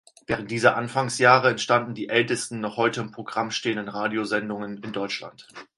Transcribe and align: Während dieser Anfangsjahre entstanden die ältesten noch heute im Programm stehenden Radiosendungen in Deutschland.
Während 0.25 0.49
dieser 0.49 0.77
Anfangsjahre 0.77 1.51
entstanden 1.51 1.93
die 1.93 2.09
ältesten 2.09 2.59
noch 2.59 2.75
heute 2.75 3.01
im 3.01 3.11
Programm 3.11 3.51
stehenden 3.51 3.87
Radiosendungen 3.87 4.81
in 4.81 4.93
Deutschland. 4.93 5.47